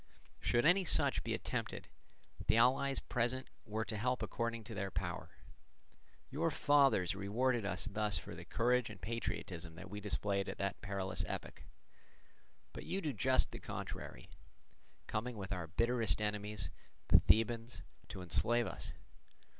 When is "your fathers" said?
6.31-7.13